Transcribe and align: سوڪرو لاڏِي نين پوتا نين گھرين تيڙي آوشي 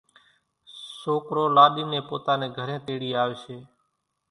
سوڪرو 0.99 1.43
لاڏِي 1.55 1.83
نين 1.91 2.03
پوتا 2.09 2.33
نين 2.39 2.51
گھرين 2.57 2.79
تيڙي 2.85 3.09
آوشي 3.23 3.57